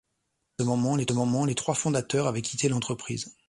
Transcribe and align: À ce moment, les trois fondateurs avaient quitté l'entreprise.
À 0.57 0.63
ce 0.63 0.65
moment, 0.65 1.45
les 1.45 1.53
trois 1.53 1.75
fondateurs 1.75 2.25
avaient 2.25 2.41
quitté 2.41 2.67
l'entreprise. 2.69 3.37